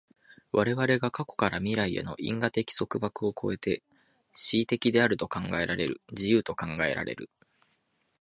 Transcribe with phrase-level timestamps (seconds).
[0.51, 3.83] 我々は過去から未来への因果的束縛を越えて
[4.29, 7.29] 思惟的であると考えられる、自由と考えられる。